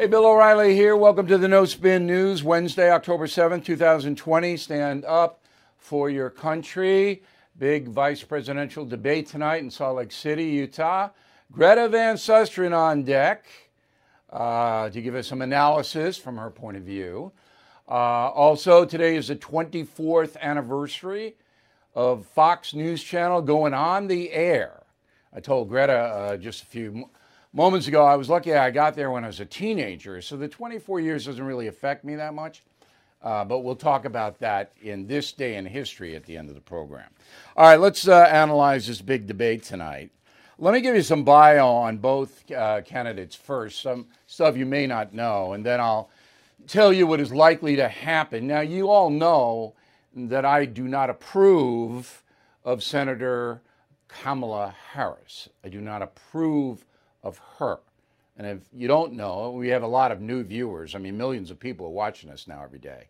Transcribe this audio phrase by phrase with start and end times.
[0.00, 0.96] Hey, Bill O'Reilly here.
[0.96, 4.56] Welcome to the No Spin News, Wednesday, October 7th, 2020.
[4.56, 5.42] Stand up
[5.76, 7.22] for your country.
[7.58, 11.10] Big vice presidential debate tonight in Salt Lake City, Utah.
[11.52, 13.44] Greta Van Susteren on deck
[14.30, 17.30] uh, to give us some analysis from her point of view.
[17.86, 21.34] Uh, also, today is the 24th anniversary
[21.94, 24.82] of Fox News Channel going on the air.
[25.34, 27.10] I told Greta uh, just a few
[27.52, 30.48] moments ago, I was lucky I got there when I was a teenager, so the
[30.48, 32.62] 24 years doesn't really affect me that much.
[33.22, 36.54] Uh, but we'll talk about that in this day in history at the end of
[36.54, 37.10] the program.
[37.54, 40.10] All right, let's uh, analyze this big debate tonight.
[40.58, 44.86] Let me give you some bio on both uh, candidates first, some stuff you may
[44.86, 46.10] not know, and then I'll
[46.66, 48.46] tell you what is likely to happen.
[48.46, 49.74] Now, you all know
[50.14, 52.22] that I do not approve
[52.64, 53.60] of Senator
[54.08, 55.48] Kamala Harris.
[55.64, 56.86] I do not approve
[57.22, 57.80] of her.
[58.36, 60.94] And if you don't know, we have a lot of new viewers.
[60.94, 63.08] I mean, millions of people are watching us now every day,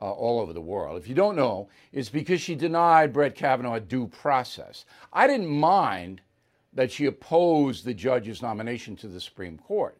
[0.00, 0.96] uh, all over the world.
[0.96, 4.84] If you don't know, it's because she denied Brett Kavanaugh due process.
[5.12, 6.20] I didn't mind
[6.72, 9.98] that she opposed the judge's nomination to the Supreme Court.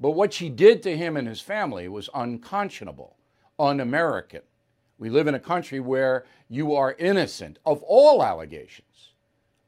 [0.00, 3.14] But what she did to him and his family was unconscionable,
[3.58, 4.42] un American.
[4.98, 9.12] We live in a country where you are innocent of all allegations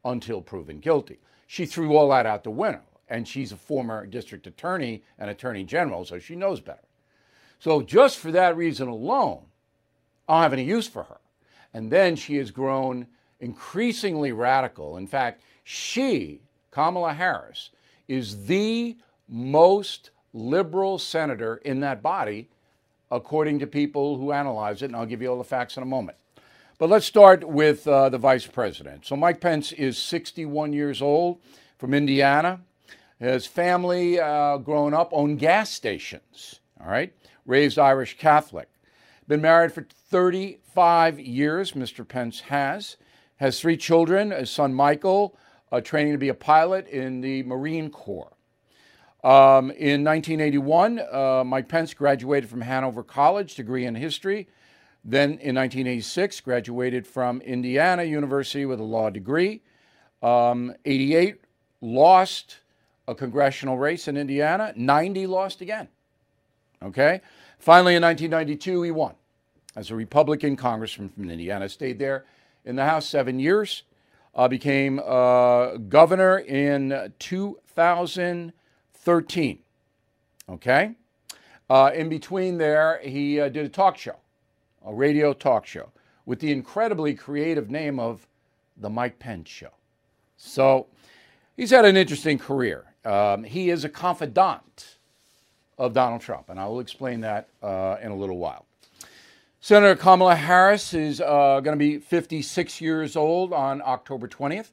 [0.04, 1.20] until proven guilty.
[1.46, 5.64] She threw all that out the window and she's a former district attorney and attorney
[5.64, 6.80] general, so she knows better.
[7.58, 9.42] So, just for that reason alone,
[10.28, 11.18] I don't have any use for her.
[11.72, 13.06] And then she has grown
[13.40, 14.96] increasingly radical.
[14.96, 17.70] In fact, she, Kamala Harris,
[18.06, 18.96] is the
[19.28, 22.48] most liberal senator in that body,
[23.10, 24.86] according to people who analyze it.
[24.86, 26.18] And I'll give you all the facts in a moment.
[26.78, 29.06] But let's start with uh, the vice president.
[29.06, 31.40] So, Mike Pence is 61 years old
[31.78, 32.60] from Indiana.
[33.24, 37.10] His family, uh, growing up, owned gas stations, all right?
[37.46, 38.68] Raised Irish Catholic.
[39.26, 42.06] Been married for 35 years, Mr.
[42.06, 42.98] Pence has.
[43.36, 45.38] Has three children, his son Michael,
[45.72, 48.36] uh, training to be a pilot in the Marine Corps.
[49.24, 54.48] Um, in 1981, uh, Mike Pence graduated from Hanover College, degree in history.
[55.02, 59.62] Then in 1986, graduated from Indiana University with a law degree.
[60.22, 61.40] Um, 88,
[61.80, 62.58] lost
[63.06, 64.72] a congressional race in Indiana.
[64.76, 65.88] 90 lost again.
[66.82, 67.20] Okay?
[67.58, 69.14] Finally, in 1992, he won
[69.76, 71.68] as a Republican congressman from Indiana.
[71.68, 72.24] Stayed there
[72.64, 73.82] in the House seven years.
[74.34, 79.58] Uh, became uh, governor in 2013.
[80.48, 80.94] Okay?
[81.70, 84.16] Uh, in between there, he uh, did a talk show,
[84.84, 85.90] a radio talk show,
[86.26, 88.26] with the incredibly creative name of
[88.76, 89.70] The Mike Pence Show.
[90.36, 90.88] So
[91.56, 92.93] he's had an interesting career.
[93.04, 94.96] Um, he is a confidant
[95.78, 98.66] of Donald Trump, and I will explain that uh, in a little while.
[99.60, 104.72] Senator Kamala Harris is uh, going to be 56 years old on October 20th.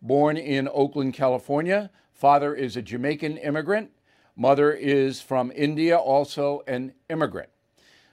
[0.00, 1.90] Born in Oakland, California.
[2.12, 3.90] Father is a Jamaican immigrant.
[4.34, 7.50] Mother is from India, also an immigrant.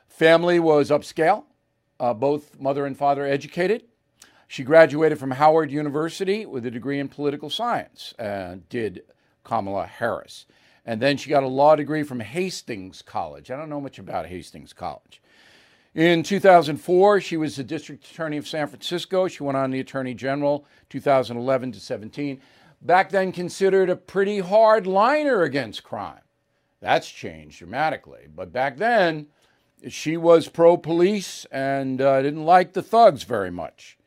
[0.08, 1.46] Family was upscale,
[2.00, 3.84] uh, both mother and father educated.
[4.48, 9.04] She graduated from Howard University with a degree in political science and did
[9.50, 10.46] Kamala Harris.
[10.86, 13.50] And then she got a law degree from Hastings College.
[13.50, 15.22] I don't know much about Hastings College.
[15.96, 19.28] In 2004, she was the district attorney of San Francisco.
[19.28, 22.40] She went on the attorney general 2011 to 17.
[22.82, 26.22] Back then, considered a pretty hard liner against crime.
[26.80, 28.28] That's changed dramatically.
[28.34, 29.28] But back then,
[29.88, 33.98] she was pro police and uh, didn't like the thugs very much.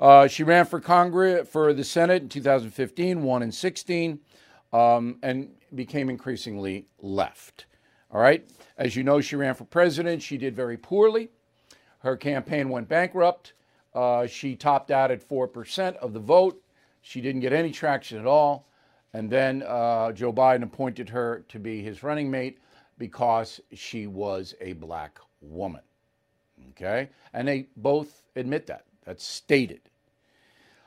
[0.00, 4.18] Uh, she ran for Congress for the Senate in 2015, won in 16
[4.72, 7.66] um, and became increasingly left.
[8.10, 8.46] All right.
[8.76, 10.22] As you know, she ran for president.
[10.22, 11.30] She did very poorly.
[12.00, 13.54] Her campaign went bankrupt.
[13.94, 16.62] Uh, she topped out at 4% of the vote.
[17.00, 18.68] She didn't get any traction at all.
[19.12, 22.58] And then uh, Joe Biden appointed her to be his running mate
[22.98, 25.82] because she was a black woman.
[26.70, 27.10] Okay?
[27.32, 28.84] And they both admit that.
[29.04, 29.80] That's stated.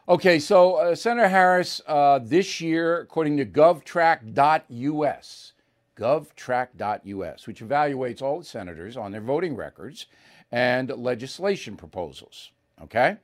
[0.07, 5.53] Okay, so uh, Senator Harris uh, this year, according to govtrack.us,
[5.97, 10.05] govtrack.us, which evaluates all the senators on their voting records
[10.51, 12.51] and legislation proposals.
[12.83, 13.17] Okay?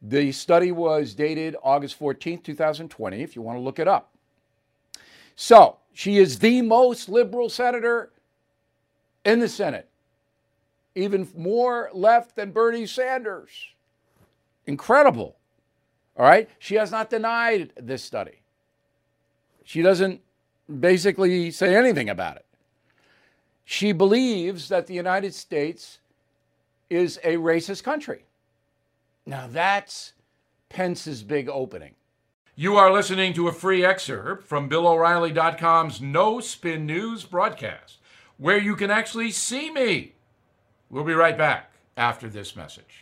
[0.00, 4.14] The study was dated August 14th, 2020, if you want to look it up.
[5.34, 8.12] So, she is the most liberal senator
[9.24, 9.88] in the Senate,
[10.94, 13.50] even more left than Bernie Sanders.
[14.66, 15.36] Incredible.
[16.16, 16.48] All right?
[16.58, 18.42] She has not denied this study.
[19.64, 20.20] She doesn't
[20.80, 22.46] basically say anything about it.
[23.64, 25.98] she believes that the United States
[26.90, 28.24] is a racist country.
[29.26, 30.12] Now that's
[30.68, 31.94] Pence's big opening.
[32.54, 37.98] You are listening to a free excerpt from BillO'Reilly.com's No Spin News broadcast,
[38.36, 40.14] where you can actually see me.
[40.90, 43.01] We'll be right back after this message.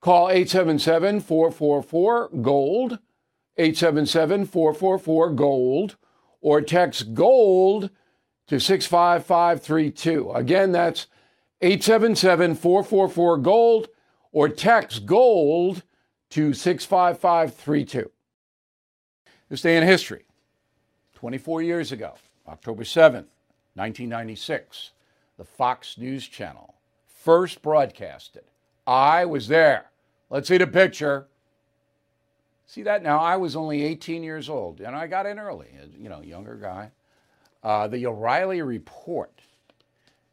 [0.00, 2.98] Call 877 444 GOLD,
[3.58, 5.96] 877 444 GOLD,
[6.40, 7.90] or text GOLD
[8.46, 10.32] to 65532.
[10.32, 11.06] Again, that's
[11.60, 13.88] 877 444 GOLD,
[14.32, 15.82] or text GOLD
[16.30, 18.10] to 65532.
[19.50, 20.24] This day in history,
[21.14, 22.14] 24 years ago,
[22.48, 23.26] October 7th,
[23.74, 24.92] 1996,
[25.36, 26.74] the Fox News Channel
[27.06, 28.44] first broadcasted.
[28.86, 29.89] I was there.
[30.30, 31.26] Let's see the picture.
[32.66, 33.18] See that now?
[33.18, 35.66] I was only 18 years old, and I got in early,
[35.98, 36.92] you know, younger guy.
[37.64, 39.42] Uh, the O'Reilly Report,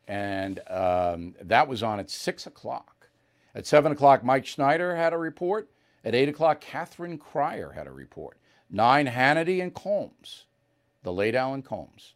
[0.07, 3.07] and um, that was on at 6 o'clock.
[3.55, 5.67] At 7 o'clock, Mike Schneider had a report.
[6.05, 8.37] At 8 o'clock, Catherine Crier had a report.
[8.69, 10.45] 9, Hannity and Colmes,
[11.01, 12.13] the late Alan Colmes.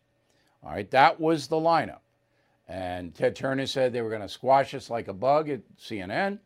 [0.64, 2.02] All right, that was the lineup.
[2.68, 6.40] And Ted Turner said they were going to squash us like a bug at CNN.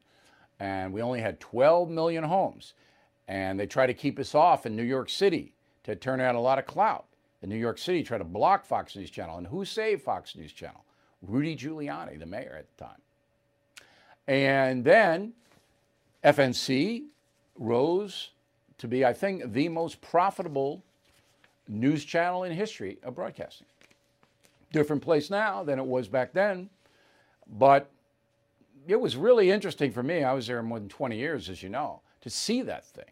[0.60, 2.74] And we only had 12 million homes.
[3.28, 5.54] And they tried to keep us off in New York City.
[5.84, 7.06] to turn out a lot of clout.
[7.44, 9.38] In New York City, tried to block Fox News Channel.
[9.38, 10.84] And who saved Fox News Channel?
[11.22, 13.02] Rudy Giuliani, the mayor at the time.
[14.28, 15.34] And then
[16.24, 17.04] FNC
[17.58, 18.32] rose
[18.80, 20.84] to be, I think, the most profitable
[21.68, 23.68] news channel in history of broadcasting.
[24.72, 26.70] Different place now than it was back then,
[27.48, 27.90] but
[28.88, 30.24] it was really interesting for me.
[30.24, 33.06] I was there more than 20 years, as you know, to see that thing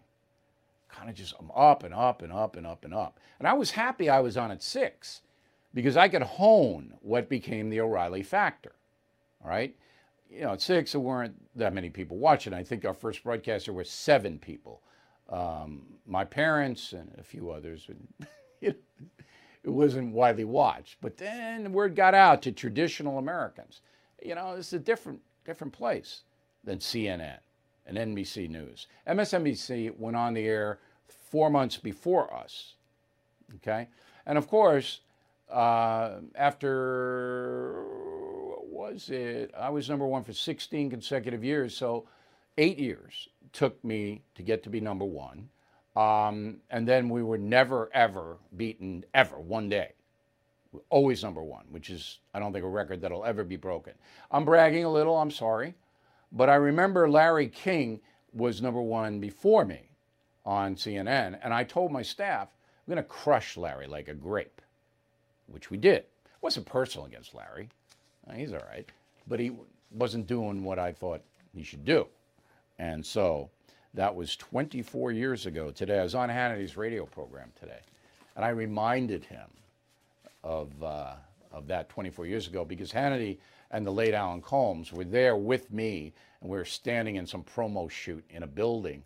[0.89, 3.19] kind of just up and up and up and up and up.
[3.39, 5.21] And I was happy I was on at six
[5.73, 8.73] because I could hone what became the O'Reilly factor.
[9.43, 9.75] All right
[10.33, 12.53] you know, at six, there weren't that many people watching.
[12.53, 14.81] I think our first broadcaster was seven people.
[15.29, 17.87] Um, my parents and a few others.
[18.61, 18.75] it
[19.63, 20.97] wasn't widely watched.
[21.01, 23.81] But then the word got out to traditional Americans.
[24.23, 26.23] You know, it's a different, different place
[26.63, 27.39] than CNN
[27.85, 28.87] and NBC News.
[29.07, 32.75] MSNBC went on the air four months before us.
[33.55, 33.87] Okay?
[34.25, 35.01] And of course,
[35.51, 37.83] uh, after
[38.83, 39.51] was it?
[39.57, 41.75] I was number one for 16 consecutive years.
[41.75, 42.05] So
[42.57, 45.49] eight years took me to get to be number one.
[45.95, 49.93] Um, and then we were never, ever beaten, ever, one day.
[50.89, 53.93] Always number one, which is, I don't think, a record that'll ever be broken.
[54.31, 55.75] I'm bragging a little, I'm sorry.
[56.31, 58.01] But I remember Larry King
[58.33, 59.89] was number one before me
[60.45, 61.39] on CNN.
[61.43, 62.49] And I told my staff,
[62.85, 64.61] I'm going to crush Larry like a grape,
[65.47, 65.97] which we did.
[65.97, 67.69] It wasn't personal against Larry.
[68.27, 68.89] Uh, he's all right.
[69.27, 69.51] But he
[69.91, 71.21] wasn't doing what I thought
[71.53, 72.07] he should do.
[72.79, 73.49] And so
[73.93, 75.99] that was 24 years ago today.
[75.99, 77.81] I was on Hannity's radio program today.
[78.35, 79.47] And I reminded him
[80.43, 81.13] of, uh,
[81.51, 83.37] of that 24 years ago because Hannity
[83.71, 87.43] and the late Alan Colmes were there with me, and we were standing in some
[87.43, 89.03] promo shoot in a building.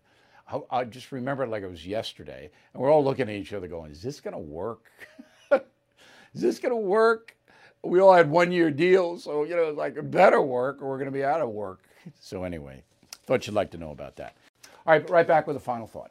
[0.70, 2.50] I, just remember it like it was yesterday.
[2.72, 4.90] And we're all looking at each other going, Is this going to work?
[5.52, 7.36] Is this going to work?
[7.82, 11.06] we all had one year deals, so you know, like better work or we're going
[11.06, 11.80] to be out of work.
[12.20, 12.82] So anyway,
[13.26, 14.36] thought you'd like to know about that.
[14.86, 16.10] All right, right back with a final thought.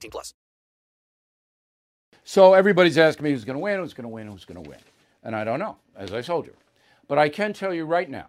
[0.01, 0.33] 18 plus.
[2.23, 4.69] So everybody's asking me who's going to win, who's going to win, who's going to
[4.69, 4.79] win.
[5.23, 6.53] And I don't know, as I told you.
[7.07, 8.27] But I can tell you right now,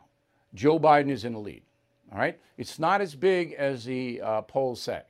[0.54, 1.62] Joe Biden is in the lead.
[2.10, 2.38] All right?
[2.58, 5.02] It's not as big as the uh, polls say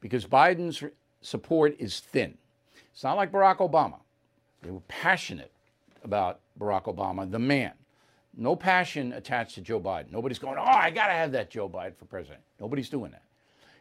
[0.00, 0.82] because Biden's
[1.20, 2.36] support is thin.
[2.92, 4.00] It's not like Barack Obama.
[4.62, 5.52] They were passionate
[6.02, 7.72] about Barack Obama, the man.
[8.36, 10.10] No passion attached to Joe Biden.
[10.12, 12.40] Nobody's going, oh, I got to have that Joe Biden for president.
[12.60, 13.22] Nobody's doing that.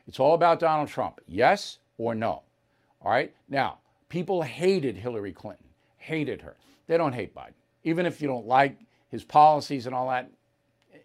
[0.07, 1.21] It's all about Donald Trump.
[1.27, 2.41] Yes or no.
[3.01, 3.31] All right?
[3.47, 3.77] Now,
[4.07, 6.55] people hated Hillary Clinton, hated her.
[6.87, 7.53] They don't hate Biden.
[7.83, 8.79] Even if you don't like
[9.11, 10.31] his policies and all that,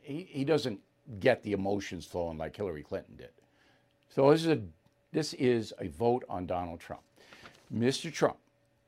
[0.00, 0.80] he, he doesn't
[1.20, 3.28] get the emotions flowing like Hillary Clinton did.
[4.08, 4.60] So this is a
[5.12, 7.02] this is a vote on Donald Trump.
[7.72, 8.12] Mr.
[8.12, 8.36] Trump,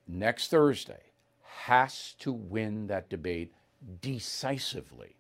[0.09, 1.03] next Thursday,
[1.43, 3.53] has to win that debate
[4.01, 5.15] decisively.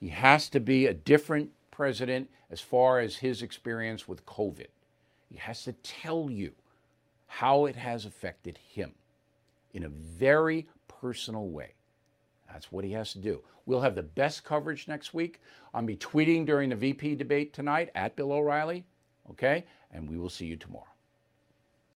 [0.00, 4.66] He has to be a different president as far as his experience with COVID.
[5.34, 6.52] He has to tell you
[7.26, 8.92] how it has affected him
[9.72, 11.72] in a very personal way.
[12.52, 13.42] That's what he has to do.
[13.66, 15.40] We'll have the best coverage next week.
[15.74, 18.84] I'll be tweeting during the VP debate tonight at Bill O'Reilly.
[19.28, 19.64] Okay?
[19.90, 20.93] And we will see you tomorrow.